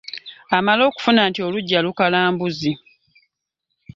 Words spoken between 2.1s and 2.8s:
mbuzi.